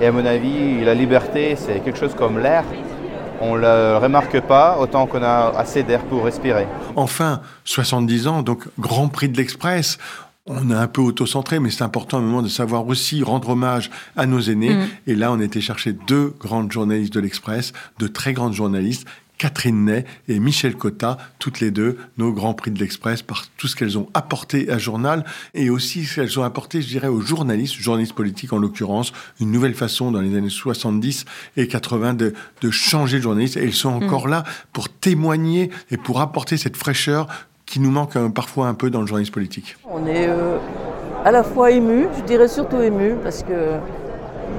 Et 0.00 0.06
à 0.06 0.12
mon 0.12 0.26
avis, 0.26 0.84
la 0.84 0.94
liberté, 0.94 1.54
c'est 1.56 1.82
quelque 1.84 1.98
chose 1.98 2.14
comme 2.16 2.40
l'air. 2.40 2.64
On 3.46 3.56
ne 3.56 3.60
le 3.60 3.98
remarque 3.98 4.40
pas 4.40 4.78
autant 4.78 5.06
qu'on 5.06 5.22
a 5.22 5.52
assez 5.54 5.82
d'air 5.82 6.02
pour 6.04 6.24
respirer. 6.24 6.66
Enfin, 6.96 7.42
70 7.64 8.26
ans, 8.26 8.42
donc 8.42 8.64
Grand 8.78 9.08
Prix 9.08 9.28
de 9.28 9.36
l'Express. 9.36 9.98
On 10.46 10.70
est 10.70 10.74
un 10.74 10.86
peu 10.86 11.02
auto-centré, 11.02 11.58
mais 11.58 11.70
c'est 11.70 11.84
important 11.84 12.18
à 12.18 12.20
un 12.20 12.22
moment 12.22 12.42
de 12.42 12.48
savoir 12.48 12.86
aussi 12.86 13.22
rendre 13.22 13.50
hommage 13.50 13.90
à 14.16 14.24
nos 14.24 14.40
aînés. 14.40 14.76
Et 15.06 15.14
là, 15.14 15.30
on 15.30 15.40
était 15.40 15.60
chercher 15.60 15.92
deux 15.92 16.34
grandes 16.40 16.72
journalistes 16.72 17.12
de 17.12 17.20
l'Express, 17.20 17.72
de 17.98 18.06
très 18.06 18.32
grandes 18.32 18.54
journalistes, 18.54 19.06
Catherine 19.38 19.84
Ney 19.84 20.04
et 20.28 20.38
Michel 20.38 20.76
Cotta, 20.76 21.18
toutes 21.38 21.60
les 21.60 21.70
deux, 21.70 21.98
nos 22.18 22.32
grands 22.32 22.54
prix 22.54 22.70
de 22.70 22.78
l'Express, 22.78 23.22
par 23.22 23.44
tout 23.56 23.66
ce 23.66 23.76
qu'elles 23.76 23.98
ont 23.98 24.08
apporté 24.14 24.70
à 24.70 24.78
journal 24.78 25.24
et 25.54 25.70
aussi 25.70 26.04
ce 26.04 26.16
qu'elles 26.16 26.38
ont 26.38 26.44
apporté, 26.44 26.82
je 26.82 26.88
dirais, 26.88 27.08
aux 27.08 27.20
journalistes, 27.20 27.74
journalistes 27.74 28.14
politiques 28.14 28.52
en 28.52 28.58
l'occurrence, 28.58 29.12
une 29.40 29.50
nouvelle 29.50 29.74
façon 29.74 30.10
dans 30.10 30.20
les 30.20 30.36
années 30.36 30.48
70 30.48 31.24
et 31.56 31.68
80 31.68 32.14
de, 32.14 32.34
de 32.60 32.70
changer 32.70 33.18
de 33.18 33.22
journaliste. 33.22 33.56
Et 33.56 33.64
elles 33.64 33.72
sont 33.72 33.90
encore 33.90 34.28
là 34.28 34.44
pour 34.72 34.88
témoigner 34.88 35.70
et 35.90 35.96
pour 35.96 36.20
apporter 36.20 36.56
cette 36.56 36.76
fraîcheur 36.76 37.26
qui 37.66 37.80
nous 37.80 37.90
manque 37.90 38.16
euh, 38.16 38.28
parfois 38.28 38.68
un 38.68 38.74
peu 38.74 38.90
dans 38.90 39.00
le 39.00 39.06
journalisme 39.06 39.32
politique. 39.32 39.76
On 39.90 40.06
est 40.06 40.28
euh, 40.28 40.58
à 41.24 41.30
la 41.30 41.42
fois 41.42 41.70
ému, 41.70 42.06
je 42.18 42.22
dirais 42.22 42.48
surtout 42.48 42.80
ému, 42.80 43.14
parce 43.22 43.42
que 43.42 43.78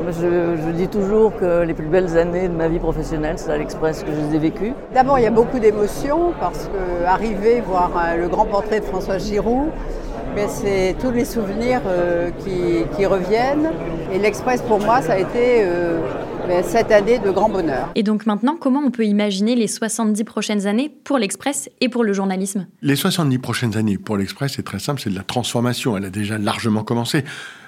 je, 0.08 0.56
je 0.66 0.72
dis 0.72 0.88
toujours 0.88 1.36
que 1.36 1.64
les 1.64 1.74
plus 1.74 1.88
belles 1.88 2.18
années 2.18 2.48
de 2.48 2.54
ma 2.54 2.68
vie 2.68 2.80
professionnelle, 2.80 3.36
c'est 3.38 3.52
à 3.52 3.58
l'Express 3.58 4.04
que 4.04 4.12
je 4.12 4.30
les 4.30 4.36
ai 4.36 4.40
vécues. 4.40 4.74
D'abord, 4.94 5.20
il 5.20 5.24
y 5.24 5.28
a 5.28 5.32
beaucoup 5.32 5.60
d'émotions 5.60 6.34
parce 6.40 6.66
que 6.66 7.06
arriver 7.06 7.62
voir 7.62 7.92
euh, 7.98 8.18
le 8.18 8.28
grand 8.28 8.46
portrait 8.46 8.80
de 8.80 8.86
François 8.86 9.18
Giroud, 9.18 9.70
mais 10.36 10.48
c'est 10.48 10.96
tous 11.00 11.12
les 11.12 11.26
souvenirs 11.26 11.82
euh, 11.86 12.30
qui, 12.32 12.84
qui 12.96 13.06
reviennent. 13.06 13.72
Et 14.14 14.20
l'Express, 14.20 14.62
pour 14.62 14.80
moi, 14.80 15.02
ça 15.02 15.14
a 15.14 15.18
été 15.18 15.64
euh, 15.64 16.00
ben, 16.48 16.64
cette 16.64 16.92
année 16.92 17.20
de 17.20 17.32
grand 17.32 17.50
bonheur. 17.50 17.90
Et 17.96 18.04
donc 18.04 18.26
maintenant, 18.26 18.58
comment 18.60 18.82
on 18.86 18.92
peut 18.92 19.06
imaginer 19.06 19.56
les 19.56 19.68
70 19.68 20.24
prochaines 20.24 20.68
années 20.68 20.92
pour 21.04 21.18
l'Express 21.18 21.70
et 21.82 21.90
pour 21.90 22.04
le 22.04 22.14
journalisme? 22.14 22.68
Les 22.82 22.96
70 22.96 23.40
prochaines 23.40 23.78
années 23.78 23.98
pour 23.98 24.18
l'Express, 24.18 24.54
c'est 24.56 24.64
très 24.64 24.80
simple, 24.80 25.02
c'est 25.02 25.10
de 25.10 25.16
la 25.16 25.24
transformation. 25.24 25.98
Elle 25.98 26.06
a 26.06 26.10
déjà 26.10 26.38
largement 26.38 26.84
commencé. 26.84 27.24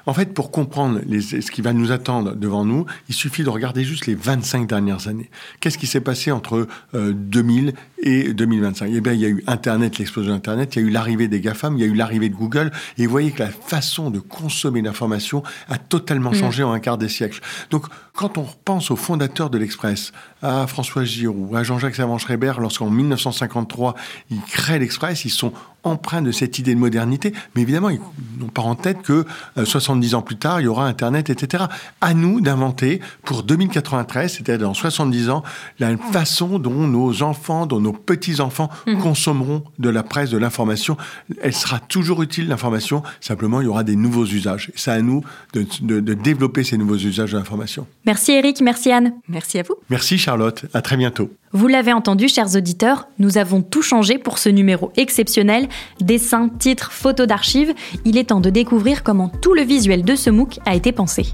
En 0.07 0.13
fait, 0.13 0.33
pour 0.33 0.51
comprendre 0.51 0.99
les- 1.05 1.21
ce 1.21 1.51
qui 1.51 1.61
va 1.61 1.73
nous 1.73 1.91
attendre 1.91 2.33
devant 2.33 2.63
nous, 2.65 2.85
il 3.09 3.13
suffit 3.13 3.43
de 3.43 3.49
regarder 3.49 3.83
juste 3.83 4.05
les 4.07 4.15
25 4.15 4.65
dernières 4.65 5.07
années. 5.09 5.29
Qu'est-ce 5.59 5.77
qui 5.77 5.85
s'est 5.85 5.99
passé 6.01 6.31
entre 6.31 6.65
euh, 6.95 7.11
2000 7.13 7.73
et 8.01 8.33
2025 8.33 8.89
Eh 8.93 9.01
bien, 9.01 9.11
il 9.13 9.19
y 9.19 9.25
a 9.25 9.29
eu 9.29 9.43
Internet, 9.47 9.97
l'explosion 9.97 10.31
d'Internet, 10.31 10.75
il 10.75 10.81
y 10.81 10.85
a 10.85 10.87
eu 10.87 10.91
l'arrivée 10.91 11.27
des 11.27 11.41
GAFAM, 11.41 11.75
il 11.77 11.81
y 11.81 11.83
a 11.83 11.87
eu 11.87 11.93
l'arrivée 11.93 12.29
de 12.29 12.35
Google, 12.35 12.71
et 12.97 13.05
vous 13.05 13.11
voyez 13.11 13.31
que 13.31 13.39
la 13.43 13.49
façon 13.49 14.09
de 14.09 14.19
consommer 14.19 14.81
l'information 14.81 15.43
a 15.67 15.77
totalement 15.77 16.31
changé 16.31 16.63
en 16.63 16.71
un 16.71 16.79
quart 16.79 16.97
de 16.97 17.07
siècle. 17.09 17.41
Donc, 17.69 17.85
quand 18.13 18.37
on 18.37 18.47
pense 18.65 18.89
aux 18.91 18.95
fondateurs 18.95 19.49
de 19.49 19.57
l'Express, 19.57 20.13
à 20.41 20.67
François 20.67 21.03
Giroud, 21.03 21.53
à 21.55 21.63
Jean-Jacques 21.63 21.95
Servan-Schreiber, 21.95 22.53
lorsqu'en 22.59 22.89
1953, 22.89 23.93
ils 24.31 24.41
créent 24.41 24.79
l'Express, 24.79 25.25
ils 25.25 25.29
sont 25.31 25.51
empreints 25.83 26.21
de 26.21 26.31
cette 26.31 26.59
idée 26.59 26.73
de 26.75 26.79
modernité, 26.79 27.33
mais 27.55 27.61
évidemment, 27.61 27.89
ils 27.89 27.99
n'ont 28.39 28.47
pas 28.49 28.61
en 28.61 28.75
tête 28.75 29.01
que 29.01 29.25
euh, 29.57 29.65
70 29.65 30.15
ans 30.15 30.21
plus 30.21 30.35
tard, 30.37 30.59
il 30.59 30.65
y 30.65 30.67
aura 30.67 30.85
Internet, 30.87 31.29
etc. 31.29 31.65
À 32.01 32.13
nous 32.13 32.41
d'inventer 32.41 32.99
pour 33.23 33.43
2093, 33.43 34.33
c'est-à-dire 34.33 34.67
dans 34.67 34.73
70 34.73 35.29
ans, 35.29 35.43
la 35.79 35.95
façon 35.97 36.59
dont 36.59 36.87
nos 36.87 37.23
enfants, 37.23 37.65
dont 37.65 37.79
nos 37.79 37.93
petits-enfants 37.93 38.69
consommeront 39.01 39.63
de 39.79 39.89
la 39.89 40.03
presse, 40.03 40.29
de 40.29 40.37
l'information. 40.37 40.97
Elle 41.41 41.53
sera 41.53 41.79
toujours 41.79 42.21
utile, 42.21 42.47
l'information, 42.47 43.03
simplement, 43.21 43.61
il 43.61 43.65
y 43.65 43.67
aura 43.67 43.83
des 43.83 43.95
nouveaux 43.95 44.25
usages. 44.25 44.71
C'est 44.75 44.91
à 44.91 45.01
nous 45.01 45.23
de, 45.53 45.65
de- 45.81 45.99
de 45.99 46.13
développer 46.13 46.63
ces 46.63 46.77
nouveaux 46.77 46.95
usages 46.97 47.31
de 47.31 47.37
l'information. 47.37 47.87
Merci 48.05 48.33
Eric, 48.33 48.61
merci 48.61 48.91
Anne. 48.91 49.13
Merci 49.27 49.59
à 49.59 49.63
vous. 49.63 49.75
Merci 49.89 50.17
Charlotte, 50.17 50.65
à 50.73 50.81
très 50.81 50.97
bientôt. 50.97 51.31
Vous 51.53 51.67
l'avez 51.67 51.93
entendu, 51.93 52.27
chers 52.27 52.55
auditeurs, 52.55 53.07
nous 53.19 53.37
avons 53.37 53.61
tout 53.61 53.81
changé 53.81 54.17
pour 54.17 54.37
ce 54.37 54.49
numéro 54.49 54.91
exceptionnel. 54.97 55.69
Dessins, 56.01 56.49
titres, 56.49 56.91
photos 56.91 57.27
d'archives, 57.27 57.73
il 58.05 58.17
est 58.17 58.29
temps 58.29 58.41
de 58.41 58.49
découvrir 58.49 59.03
comment 59.03 59.29
tout 59.41 59.53
le 59.53 59.61
visuel 59.61 60.03
de 60.03 60.15
ce 60.15 60.29
MOOC 60.29 60.59
a 60.65 60.75
été 60.75 60.91
pensé. 60.91 61.33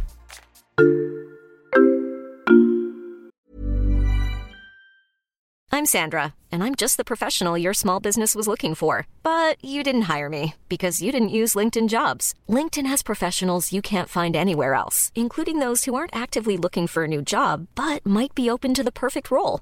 I'm 5.76 5.88
Sandra, 5.88 6.36
and 6.52 6.64
I'm 6.64 6.76
just 6.76 6.98
the 6.98 7.04
professional 7.04 7.58
your 7.58 7.74
small 7.74 8.00
business 8.00 8.36
was 8.36 8.48
looking 8.48 8.76
for. 8.76 9.08
But 9.24 9.58
you 9.60 9.82
didn't 9.82 10.04
hire 10.04 10.30
me 10.30 10.54
because 10.70 11.02
you 11.02 11.12
didn't 11.12 11.38
use 11.40 11.56
LinkedIn 11.56 11.90
jobs. 11.90 12.36
LinkedIn 12.48 12.86
has 12.86 13.02
professionals 13.02 13.74
you 13.74 13.82
can't 13.82 14.08
find 14.08 14.36
anywhere 14.36 14.76
else, 14.76 15.12
including 15.16 15.58
those 15.58 15.86
who 15.86 15.96
aren't 15.96 16.16
actively 16.16 16.58
looking 16.58 16.86
for 16.86 17.06
a 17.06 17.08
new 17.08 17.24
job 17.24 17.66
but 17.74 18.06
might 18.06 18.36
be 18.36 18.52
open 18.52 18.76
to 18.76 18.84
the 18.84 18.92
perfect 18.92 19.32
role, 19.32 19.62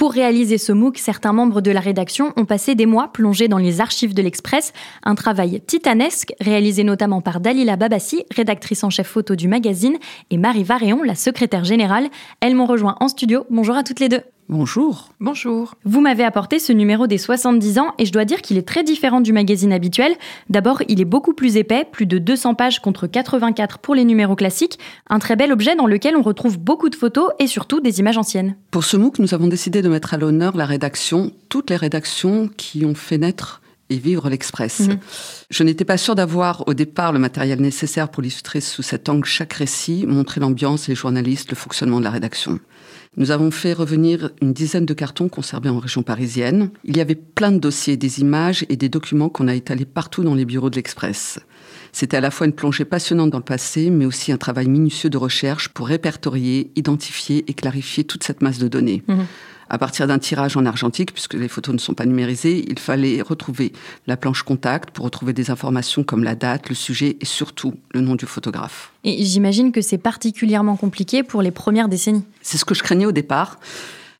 Pour 0.00 0.12
réaliser 0.12 0.56
ce 0.56 0.72
MOOC, 0.72 0.96
certains 0.96 1.34
membres 1.34 1.60
de 1.60 1.70
la 1.70 1.80
rédaction 1.80 2.32
ont 2.38 2.46
passé 2.46 2.74
des 2.74 2.86
mois 2.86 3.08
plongés 3.12 3.48
dans 3.48 3.58
les 3.58 3.82
archives 3.82 4.14
de 4.14 4.22
l'Express, 4.22 4.72
un 5.02 5.14
travail 5.14 5.60
titanesque 5.60 6.32
réalisé 6.40 6.84
notamment 6.84 7.20
par 7.20 7.38
Dalila 7.38 7.76
Babassi, 7.76 8.24
rédactrice 8.34 8.82
en 8.82 8.88
chef 8.88 9.08
photo 9.08 9.36
du 9.36 9.46
magazine, 9.46 9.98
et 10.30 10.38
Marie 10.38 10.64
Varéon, 10.64 11.02
la 11.02 11.14
secrétaire 11.14 11.64
générale. 11.64 12.08
Elles 12.40 12.54
m'ont 12.54 12.64
rejoint 12.64 12.96
en 12.98 13.08
studio. 13.08 13.44
Bonjour 13.50 13.76
à 13.76 13.82
toutes 13.82 14.00
les 14.00 14.08
deux. 14.08 14.22
Bonjour. 14.50 15.10
Bonjour. 15.20 15.76
Vous 15.84 16.00
m'avez 16.00 16.24
apporté 16.24 16.58
ce 16.58 16.72
numéro 16.72 17.06
des 17.06 17.18
70 17.18 17.78
ans 17.78 17.94
et 17.98 18.04
je 18.04 18.10
dois 18.10 18.24
dire 18.24 18.42
qu'il 18.42 18.58
est 18.58 18.66
très 18.66 18.82
différent 18.82 19.20
du 19.20 19.32
magazine 19.32 19.72
habituel. 19.72 20.16
D'abord, 20.48 20.82
il 20.88 21.00
est 21.00 21.04
beaucoup 21.04 21.34
plus 21.34 21.56
épais, 21.56 21.86
plus 21.88 22.04
de 22.04 22.18
200 22.18 22.56
pages 22.56 22.80
contre 22.80 23.06
84 23.06 23.78
pour 23.78 23.94
les 23.94 24.04
numéros 24.04 24.34
classiques. 24.34 24.80
Un 25.08 25.20
très 25.20 25.36
bel 25.36 25.52
objet 25.52 25.76
dans 25.76 25.86
lequel 25.86 26.16
on 26.16 26.22
retrouve 26.22 26.58
beaucoup 26.58 26.88
de 26.88 26.96
photos 26.96 27.30
et 27.38 27.46
surtout 27.46 27.78
des 27.78 28.00
images 28.00 28.18
anciennes. 28.18 28.56
Pour 28.72 28.82
ce 28.82 28.96
MOOC, 28.96 29.20
nous 29.20 29.34
avons 29.34 29.46
décidé 29.46 29.82
de 29.82 29.88
mettre 29.88 30.14
à 30.14 30.16
l'honneur 30.16 30.56
la 30.56 30.66
rédaction, 30.66 31.30
toutes 31.48 31.70
les 31.70 31.76
rédactions 31.76 32.50
qui 32.56 32.84
ont 32.84 32.96
fait 32.96 33.18
naître 33.18 33.62
et 33.88 33.98
vivre 33.98 34.28
l'Express. 34.28 34.88
Je 35.48 35.62
n'étais 35.62 35.84
pas 35.84 35.96
sûre 35.96 36.16
d'avoir 36.16 36.66
au 36.66 36.74
départ 36.74 37.12
le 37.12 37.20
matériel 37.20 37.60
nécessaire 37.60 38.08
pour 38.08 38.24
illustrer 38.24 38.60
sous 38.60 38.82
cet 38.82 39.08
angle 39.08 39.26
chaque 39.26 39.52
récit, 39.52 40.06
montrer 40.08 40.40
l'ambiance, 40.40 40.88
les 40.88 40.96
journalistes, 40.96 41.50
le 41.50 41.56
fonctionnement 41.56 42.00
de 42.00 42.04
la 42.04 42.10
rédaction. 42.10 42.58
Nous 43.16 43.32
avons 43.32 43.50
fait 43.50 43.72
revenir 43.72 44.30
une 44.40 44.52
dizaine 44.52 44.86
de 44.86 44.94
cartons 44.94 45.28
conservés 45.28 45.68
en 45.68 45.80
région 45.80 46.04
parisienne. 46.04 46.70
Il 46.84 46.96
y 46.96 47.00
avait 47.00 47.16
plein 47.16 47.50
de 47.50 47.58
dossiers, 47.58 47.96
des 47.96 48.20
images 48.20 48.64
et 48.68 48.76
des 48.76 48.88
documents 48.88 49.28
qu'on 49.28 49.48
a 49.48 49.54
étalés 49.54 49.84
partout 49.84 50.22
dans 50.22 50.36
les 50.36 50.44
bureaux 50.44 50.70
de 50.70 50.76
l'Express. 50.76 51.40
C'était 51.90 52.18
à 52.18 52.20
la 52.20 52.30
fois 52.30 52.46
une 52.46 52.52
plongée 52.52 52.84
passionnante 52.84 53.30
dans 53.30 53.38
le 53.38 53.44
passé, 53.44 53.90
mais 53.90 54.06
aussi 54.06 54.30
un 54.30 54.36
travail 54.36 54.68
minutieux 54.68 55.10
de 55.10 55.18
recherche 55.18 55.70
pour 55.70 55.88
répertorier, 55.88 56.70
identifier 56.76 57.44
et 57.48 57.54
clarifier 57.54 58.04
toute 58.04 58.22
cette 58.22 58.42
masse 58.42 58.58
de 58.58 58.68
données. 58.68 59.02
À 59.72 59.78
partir 59.78 60.08
d'un 60.08 60.18
tirage 60.18 60.56
en 60.56 60.66
argentique, 60.66 61.12
puisque 61.12 61.34
les 61.34 61.46
photos 61.46 61.72
ne 61.72 61.78
sont 61.78 61.94
pas 61.94 62.04
numérisées, 62.04 62.64
il 62.68 62.80
fallait 62.80 63.22
retrouver 63.22 63.72
la 64.08 64.16
planche 64.16 64.42
contact 64.42 64.90
pour 64.90 65.04
retrouver 65.04 65.32
des 65.32 65.52
informations 65.52 66.02
comme 66.02 66.24
la 66.24 66.34
date, 66.34 66.68
le 66.68 66.74
sujet 66.74 67.16
et 67.20 67.24
surtout 67.24 67.74
le 67.94 68.00
nom 68.00 68.16
du 68.16 68.26
photographe. 68.26 68.92
Et 69.04 69.24
j'imagine 69.24 69.70
que 69.70 69.80
c'est 69.80 69.96
particulièrement 69.96 70.74
compliqué 70.74 71.22
pour 71.22 71.40
les 71.40 71.52
premières 71.52 71.88
décennies. 71.88 72.24
C'est 72.42 72.58
ce 72.58 72.64
que 72.64 72.74
je 72.74 72.82
craignais 72.82 73.06
au 73.06 73.12
départ. 73.12 73.60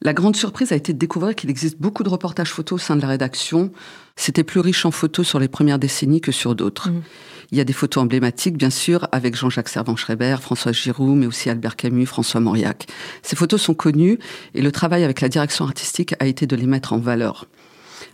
La 0.02 0.14
grande 0.14 0.36
surprise 0.36 0.70
a 0.70 0.76
été 0.76 0.92
de 0.92 0.98
découvrir 0.98 1.34
qu'il 1.34 1.50
existe 1.50 1.80
beaucoup 1.80 2.04
de 2.04 2.08
reportages 2.08 2.52
photos 2.52 2.80
au 2.80 2.84
sein 2.84 2.94
de 2.94 3.02
la 3.02 3.08
rédaction. 3.08 3.72
C'était 4.14 4.44
plus 4.44 4.60
riche 4.60 4.86
en 4.86 4.92
photos 4.92 5.26
sur 5.26 5.40
les 5.40 5.48
premières 5.48 5.80
décennies 5.80 6.20
que 6.20 6.30
sur 6.30 6.54
d'autres. 6.54 6.90
Mmh. 6.90 7.02
Il 7.52 7.58
y 7.58 7.60
a 7.60 7.64
des 7.64 7.72
photos 7.72 8.04
emblématiques, 8.04 8.56
bien 8.56 8.70
sûr, 8.70 9.08
avec 9.10 9.34
Jean-Jacques 9.34 9.68
Servan-Schreiber, 9.68 10.36
François 10.40 10.72
Giroud, 10.72 11.16
mais 11.16 11.26
aussi 11.26 11.50
Albert 11.50 11.76
Camus, 11.76 12.06
François 12.06 12.40
Mauriac. 12.40 12.86
Ces 13.22 13.34
photos 13.34 13.60
sont 13.60 13.74
connues 13.74 14.18
et 14.54 14.62
le 14.62 14.70
travail 14.70 15.02
avec 15.02 15.20
la 15.20 15.28
direction 15.28 15.64
artistique 15.64 16.14
a 16.20 16.26
été 16.26 16.46
de 16.46 16.54
les 16.54 16.66
mettre 16.66 16.92
en 16.92 16.98
valeur. 16.98 17.46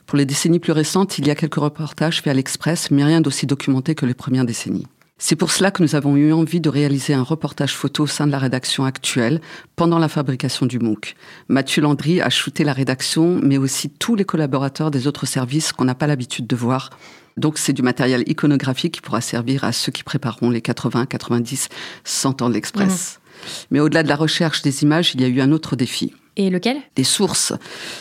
Pour 0.06 0.16
les 0.16 0.24
décennies 0.24 0.60
plus 0.60 0.72
récentes, 0.72 1.18
il 1.18 1.26
y 1.26 1.30
a 1.30 1.34
quelques 1.34 1.56
reportages 1.56 2.22
faits 2.22 2.30
à 2.30 2.34
l'Express, 2.34 2.90
mais 2.90 3.04
rien 3.04 3.20
d'aussi 3.20 3.46
documenté 3.46 3.94
que 3.94 4.06
les 4.06 4.14
premières 4.14 4.46
décennies. 4.46 4.86
C'est 5.18 5.36
pour 5.36 5.50
cela 5.50 5.70
que 5.70 5.82
nous 5.82 5.94
avons 5.94 6.16
eu 6.16 6.32
envie 6.32 6.60
de 6.60 6.68
réaliser 6.68 7.14
un 7.14 7.22
reportage 7.22 7.74
photo 7.74 8.02
au 8.02 8.06
sein 8.06 8.26
de 8.26 8.32
la 8.32 8.38
rédaction 8.38 8.84
actuelle 8.84 9.40
pendant 9.74 9.98
la 9.98 10.08
fabrication 10.08 10.66
du 10.66 10.78
MOOC. 10.78 11.14
Mathieu 11.48 11.80
Landry 11.80 12.20
a 12.20 12.28
shooté 12.28 12.64
la 12.64 12.74
rédaction, 12.74 13.40
mais 13.42 13.56
aussi 13.56 13.88
tous 13.88 14.14
les 14.14 14.26
collaborateurs 14.26 14.90
des 14.90 15.06
autres 15.06 15.24
services 15.24 15.72
qu'on 15.72 15.86
n'a 15.86 15.94
pas 15.94 16.06
l'habitude 16.06 16.46
de 16.46 16.56
voir 16.56 16.90
donc 17.36 17.58
c'est 17.58 17.72
du 17.72 17.82
matériel 17.82 18.24
iconographique 18.26 18.94
qui 18.94 19.00
pourra 19.00 19.20
servir 19.20 19.64
à 19.64 19.72
ceux 19.72 19.92
qui 19.92 20.02
prépareront 20.02 20.50
les 20.50 20.62
80, 20.62 21.06
90, 21.06 21.68
100 22.04 22.42
ans 22.42 22.48
de 22.48 22.54
l'Express. 22.54 23.18
Mmh. 23.18 23.46
Mais 23.72 23.80
au-delà 23.80 24.02
de 24.02 24.08
la 24.08 24.16
recherche 24.16 24.62
des 24.62 24.82
images, 24.82 25.14
il 25.14 25.20
y 25.20 25.24
a 25.24 25.28
eu 25.28 25.40
un 25.40 25.52
autre 25.52 25.76
défi. 25.76 26.14
Et 26.36 26.50
lequel? 26.50 26.76
Des 26.96 27.04
sources. 27.04 27.54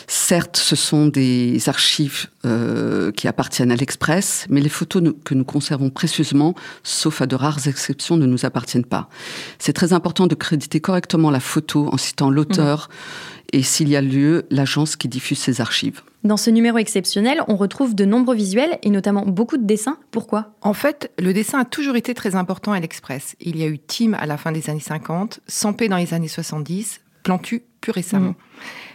Certes, 0.06 0.58
ce 0.58 0.76
sont 0.76 1.06
des 1.06 1.68
archives 1.68 2.26
euh, 2.44 3.10
qui 3.10 3.28
appartiennent 3.28 3.72
à 3.72 3.76
l'Express, 3.76 4.46
mais 4.50 4.60
les 4.60 4.68
photos 4.68 5.14
que 5.24 5.34
nous 5.34 5.44
conservons 5.44 5.88
précieusement, 5.88 6.54
sauf 6.82 7.22
à 7.22 7.26
de 7.26 7.34
rares 7.34 7.66
exceptions, 7.66 8.18
ne 8.18 8.26
nous 8.26 8.44
appartiennent 8.44 8.84
pas. 8.84 9.08
C'est 9.58 9.72
très 9.72 9.94
important 9.94 10.26
de 10.26 10.34
créditer 10.34 10.80
correctement 10.80 11.30
la 11.30 11.40
photo 11.40 11.88
en 11.90 11.96
citant 11.96 12.28
l'auteur 12.30 12.90
mmh. 12.90 13.56
et, 13.56 13.62
s'il 13.62 13.88
y 13.88 13.96
a 13.96 14.02
lieu, 14.02 14.44
l'agence 14.50 14.96
qui 14.96 15.08
diffuse 15.08 15.38
ces 15.38 15.62
archives. 15.62 16.02
Dans 16.22 16.36
ce 16.36 16.50
numéro 16.50 16.76
exceptionnel, 16.76 17.40
on 17.48 17.56
retrouve 17.56 17.94
de 17.94 18.04
nombreux 18.04 18.34
visuels 18.34 18.78
et 18.82 18.90
notamment 18.90 19.24
beaucoup 19.24 19.56
de 19.56 19.64
dessins. 19.64 19.96
Pourquoi? 20.10 20.52
En 20.60 20.74
fait, 20.74 21.10
le 21.18 21.32
dessin 21.32 21.60
a 21.60 21.64
toujours 21.64 21.96
été 21.96 22.12
très 22.12 22.34
important 22.34 22.72
à 22.72 22.80
l'Express. 22.80 23.34
Il 23.40 23.56
y 23.56 23.62
a 23.62 23.66
eu 23.66 23.78
Tim 23.78 24.12
à 24.12 24.26
la 24.26 24.36
fin 24.36 24.52
des 24.52 24.68
années 24.68 24.80
50, 24.80 25.40
Sampé 25.46 25.88
dans 25.88 25.96
les 25.96 26.12
années 26.12 26.28
70, 26.28 27.00
Plantu 27.22 27.62
plus 27.86 27.92
récemment. 27.92 28.30
Mm. 28.30 28.34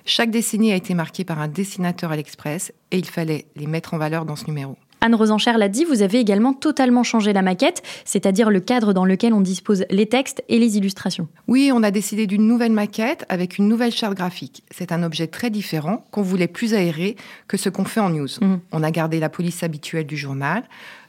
Chaque 0.06 0.32
décennie 0.32 0.74
a 0.74 0.76
été 0.76 0.94
marquée 0.94 1.24
par 1.24 1.40
un 1.40 1.48
dessinateur 1.48 2.12
à 2.12 2.18
l'Express 2.18 2.74
et 2.92 2.98
il 2.98 3.06
fallait 3.06 3.46
les 3.56 3.68
mettre 3.68 3.94
en 3.94 3.98
valeur 3.98 4.26
dans 4.26 4.36
ce 4.36 4.46
numéro. 4.48 4.76
Anne 5.00 5.16
Rosencher 5.16 5.54
l'a 5.54 5.70
dit, 5.70 5.86
vous 5.86 6.02
avez 6.02 6.20
également 6.20 6.54
totalement 6.54 7.04
changé 7.04 7.32
la 7.32 7.42
maquette, 7.42 7.82
c'est-à-dire 8.04 8.50
le 8.50 8.60
cadre 8.60 8.94
dans 8.94 9.06
lequel 9.06 9.34
on 9.34 9.40
dispose 9.40 9.86
les 9.90 10.08
textes 10.08 10.44
et 10.50 10.60
les 10.60 10.78
illustrations. 10.78 11.28
Oui, 11.48 11.72
on 11.74 11.82
a 11.84 11.90
décidé 11.90 12.28
d'une 12.28 12.46
nouvelle 12.46 12.74
maquette 12.74 13.26
avec 13.30 13.58
une 13.58 13.68
nouvelle 13.68 13.94
charte 13.94 14.16
graphique. 14.16 14.64
C'est 14.70 14.92
un 14.92 15.02
objet 15.02 15.28
très 15.28 15.50
différent 15.50 16.06
qu'on 16.12 16.22
voulait 16.22 16.50
plus 16.50 16.74
aéré 16.74 17.16
que 17.48 17.56
ce 17.56 17.70
qu'on 17.70 17.86
fait 17.86 18.02
en 18.02 18.10
news. 18.10 18.28
Mhm. 18.42 18.60
On 18.74 18.84
a 18.84 18.92
gardé 18.92 19.20
la 19.20 19.30
police 19.30 19.64
habituelle 19.64 20.06
du 20.06 20.18
journal, 20.18 20.64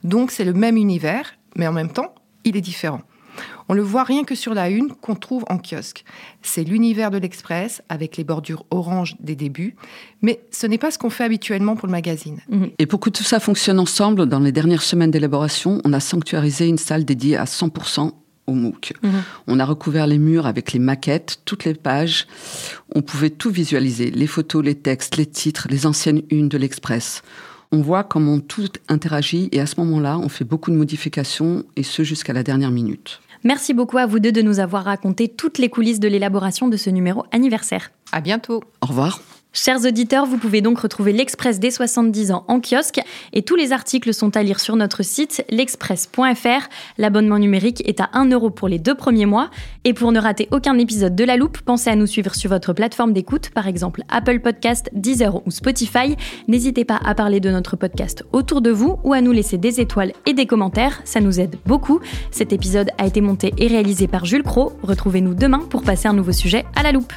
donc 0.04 0.30
c'est 0.30 0.44
le 0.44 0.54
même 0.54 0.76
univers, 0.76 1.34
mais 1.56 1.66
en 1.66 1.72
même 1.72 1.92
temps, 1.92 2.14
il 2.44 2.56
est 2.56 2.62
différent. 2.62 3.02
On 3.68 3.74
le 3.74 3.82
voit 3.82 4.04
rien 4.04 4.24
que 4.24 4.34
sur 4.34 4.54
la 4.54 4.68
une 4.68 4.92
qu'on 4.92 5.14
trouve 5.14 5.44
en 5.48 5.58
kiosque. 5.58 6.04
C'est 6.42 6.64
l'univers 6.64 7.10
de 7.10 7.18
l'Express 7.18 7.82
avec 7.88 8.16
les 8.16 8.24
bordures 8.24 8.64
orange 8.70 9.16
des 9.20 9.36
débuts, 9.36 9.76
mais 10.20 10.40
ce 10.50 10.66
n'est 10.66 10.78
pas 10.78 10.90
ce 10.90 10.98
qu'on 10.98 11.10
fait 11.10 11.24
habituellement 11.24 11.76
pour 11.76 11.86
le 11.86 11.92
magazine. 11.92 12.40
Mhm. 12.48 12.70
Et 12.78 12.86
pour 12.86 13.00
que 13.00 13.10
tout 13.10 13.22
ça 13.22 13.40
fonctionne 13.40 13.78
ensemble, 13.78 14.26
dans 14.26 14.40
les 14.40 14.52
dernières 14.52 14.82
semaines 14.82 15.10
d'élaboration, 15.10 15.80
on 15.84 15.92
a 15.92 16.00
sanctuarisé 16.00 16.66
une 16.66 16.78
salle 16.78 17.04
dédiée 17.04 17.36
à 17.36 17.44
100% 17.44 18.12
au 18.46 18.54
MOOC. 18.54 18.92
Mhm. 19.02 19.10
On 19.46 19.60
a 19.60 19.64
recouvert 19.64 20.06
les 20.06 20.18
murs 20.18 20.46
avec 20.46 20.72
les 20.72 20.78
maquettes, 20.78 21.40
toutes 21.44 21.64
les 21.64 21.74
pages. 21.74 22.26
On 22.94 23.02
pouvait 23.02 23.30
tout 23.30 23.50
visualiser, 23.50 24.10
les 24.10 24.26
photos, 24.26 24.64
les 24.64 24.74
textes, 24.74 25.16
les 25.16 25.26
titres, 25.26 25.66
les 25.70 25.86
anciennes 25.86 26.22
unes 26.30 26.48
de 26.48 26.58
l'Express. 26.58 27.22
On 27.74 27.80
voit 27.80 28.04
comment 28.04 28.38
tout 28.38 28.68
interagit 28.88 29.48
et 29.50 29.60
à 29.60 29.66
ce 29.66 29.80
moment-là, 29.80 30.18
on 30.18 30.28
fait 30.28 30.44
beaucoup 30.44 30.70
de 30.70 30.76
modifications 30.76 31.64
et 31.76 31.82
ce 31.82 32.04
jusqu'à 32.04 32.34
la 32.34 32.42
dernière 32.42 32.70
minute. 32.70 33.20
Merci 33.44 33.72
beaucoup 33.74 33.98
à 33.98 34.06
vous 34.06 34.20
deux 34.20 34.30
de 34.30 34.42
nous 34.42 34.60
avoir 34.60 34.84
raconté 34.84 35.28
toutes 35.28 35.58
les 35.58 35.70
coulisses 35.70 35.98
de 35.98 36.06
l'élaboration 36.06 36.68
de 36.68 36.76
ce 36.76 36.90
numéro 36.90 37.24
anniversaire. 37.32 37.90
À 38.12 38.20
bientôt. 38.20 38.62
Au 38.82 38.86
revoir. 38.86 39.20
Chers 39.54 39.84
auditeurs, 39.84 40.24
vous 40.24 40.38
pouvez 40.38 40.62
donc 40.62 40.78
retrouver 40.78 41.12
l'Express 41.12 41.60
des 41.60 41.70
70 41.70 42.32
ans 42.32 42.44
en 42.48 42.58
kiosque 42.58 43.00
et 43.34 43.42
tous 43.42 43.54
les 43.54 43.72
articles 43.72 44.14
sont 44.14 44.34
à 44.34 44.42
lire 44.42 44.58
sur 44.58 44.76
notre 44.76 45.02
site 45.02 45.44
l'express.fr. 45.50 46.68
L'abonnement 46.96 47.38
numérique 47.38 47.86
est 47.86 48.00
à 48.00 48.08
1 48.14 48.30
euro 48.30 48.48
pour 48.48 48.66
les 48.66 48.78
deux 48.78 48.94
premiers 48.94 49.26
mois. 49.26 49.50
Et 49.84 49.92
pour 49.92 50.10
ne 50.10 50.18
rater 50.18 50.48
aucun 50.52 50.78
épisode 50.78 51.14
de 51.14 51.24
La 51.24 51.36
Loupe, 51.36 51.60
pensez 51.60 51.90
à 51.90 51.96
nous 51.96 52.06
suivre 52.06 52.34
sur 52.34 52.48
votre 52.48 52.72
plateforme 52.72 53.12
d'écoute, 53.12 53.50
par 53.50 53.68
exemple 53.68 54.04
Apple 54.08 54.40
Podcast, 54.40 54.88
Deezer 54.94 55.46
ou 55.46 55.50
Spotify. 55.50 56.16
N'hésitez 56.48 56.86
pas 56.86 56.98
à 57.04 57.14
parler 57.14 57.40
de 57.40 57.50
notre 57.50 57.76
podcast 57.76 58.24
autour 58.32 58.62
de 58.62 58.70
vous 58.70 59.00
ou 59.04 59.12
à 59.12 59.20
nous 59.20 59.32
laisser 59.32 59.58
des 59.58 59.82
étoiles 59.82 60.14
et 60.24 60.32
des 60.32 60.46
commentaires, 60.46 61.02
ça 61.04 61.20
nous 61.20 61.40
aide 61.40 61.56
beaucoup. 61.66 62.00
Cet 62.30 62.54
épisode 62.54 62.88
a 62.96 63.06
été 63.06 63.20
monté 63.20 63.52
et 63.58 63.66
réalisé 63.66 64.06
par 64.06 64.24
Jules 64.24 64.44
Cro. 64.44 64.72
Retrouvez-nous 64.82 65.34
demain 65.34 65.58
pour 65.58 65.82
passer 65.82 66.08
un 66.08 66.14
nouveau 66.14 66.32
sujet 66.32 66.64
à 66.74 66.82
La 66.82 66.92
Loupe. 66.92 67.12